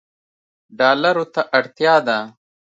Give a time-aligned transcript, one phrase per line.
[0.77, 2.17] ډالرو ته اړتیا ده